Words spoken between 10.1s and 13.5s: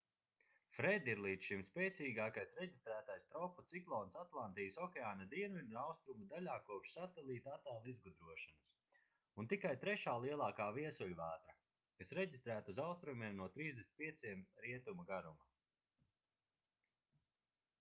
lielākā viesuļvētra kas reģistrēta uz austrumiem